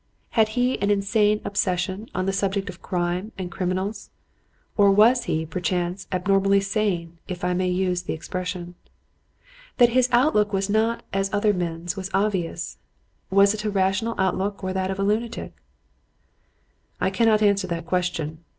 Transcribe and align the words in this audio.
Had 0.31 0.49
he 0.57 0.81
an 0.81 0.89
insane 0.89 1.41
obsession 1.45 2.09
on 2.15 2.25
the 2.25 2.33
subject 2.33 2.69
of 2.71 2.81
crime 2.81 3.31
and 3.37 3.51
criminals? 3.51 4.09
Or 4.75 4.89
was 4.89 5.25
he, 5.25 5.45
perchance, 5.45 6.07
abnormally 6.11 6.59
sane, 6.59 7.19
if 7.27 7.43
I 7.43 7.53
may 7.53 7.69
use 7.69 8.01
the 8.01 8.13
expression? 8.15 8.73
That 9.77 9.89
his 9.89 10.09
outlook 10.11 10.53
was 10.53 10.71
not 10.71 11.03
as 11.13 11.31
other 11.31 11.53
men's 11.53 11.95
was 11.95 12.09
obvious. 12.15 12.79
Was 13.29 13.53
it 13.53 13.63
a 13.63 13.69
rational 13.69 14.15
outlook 14.17 14.63
or 14.63 14.73
that 14.73 14.89
of 14.89 14.97
a 14.97 15.03
lunatic? 15.03 15.53
I 16.99 17.11
cannot 17.11 17.43
answer 17.43 17.67
the 17.67 17.83
question. 17.83 18.43